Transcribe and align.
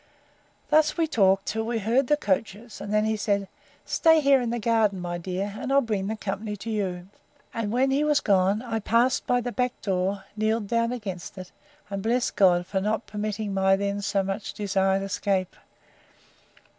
Thus 0.71 0.97
we 0.97 1.05
talked, 1.05 1.45
till 1.45 1.63
we 1.63 1.77
heard 1.77 2.07
the 2.07 2.17
coaches; 2.17 2.81
and 2.81 2.91
then 2.91 3.05
he 3.05 3.15
said, 3.15 3.47
Stay 3.85 4.19
here, 4.19 4.41
in 4.41 4.49
the 4.49 4.57
garden, 4.57 4.99
my 4.99 5.19
dear, 5.19 5.53
and 5.59 5.71
I'll 5.71 5.79
bring 5.81 6.07
the 6.07 6.15
company 6.15 6.57
to 6.57 6.71
you. 6.71 7.07
And 7.53 7.71
when 7.71 7.91
he 7.91 8.03
was 8.03 8.19
gone, 8.19 8.63
I 8.63 8.79
passed 8.79 9.27
by 9.27 9.41
the 9.41 9.51
back 9.51 9.79
door, 9.83 10.23
kneeled 10.35 10.65
down 10.65 10.91
against 10.91 11.37
it, 11.37 11.51
and 11.91 12.01
blessed 12.01 12.35
God 12.35 12.65
for 12.65 12.81
not 12.81 13.05
permitting 13.05 13.53
my 13.53 13.75
then 13.75 14.01
so 14.01 14.23
much 14.23 14.55
desired 14.55 15.03
escape. 15.03 15.55